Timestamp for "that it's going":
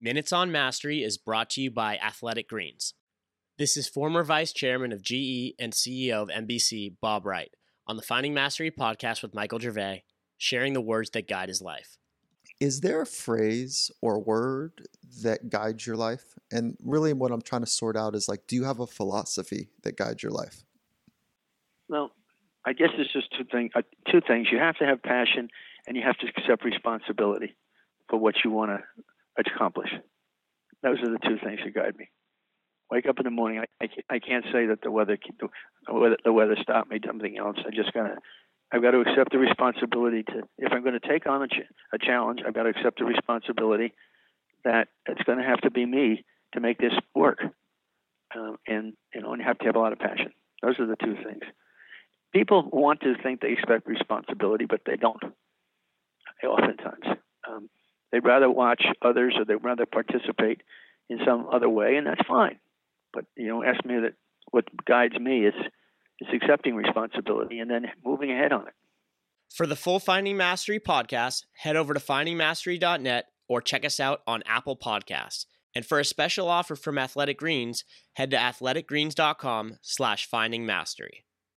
44.64-45.38